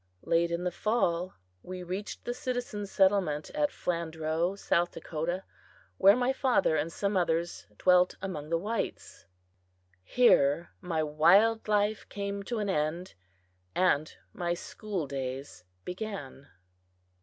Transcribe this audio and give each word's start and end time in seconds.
Late 0.23 0.49
in 0.49 0.63
the 0.63 0.71
fall 0.71 1.35
we 1.61 1.83
reached 1.83 2.25
the 2.25 2.33
citizen 2.33 2.87
settlement 2.87 3.51
at 3.51 3.69
Flandreau, 3.69 4.55
South 4.55 4.93
Dakota, 4.93 5.43
where 5.99 6.15
my 6.15 6.33
father 6.33 6.75
and 6.75 6.91
some 6.91 7.15
others 7.15 7.67
dwelt 7.77 8.15
among 8.19 8.49
the 8.49 8.57
whites. 8.57 9.27
Here 10.03 10.71
my 10.81 11.03
wild 11.03 11.67
life 11.67 12.09
came 12.09 12.41
to 12.45 12.57
an 12.57 12.67
end, 12.67 13.13
and 13.75 14.11
my 14.33 14.55
school 14.55 15.05
days 15.05 15.63
began. 15.85 16.47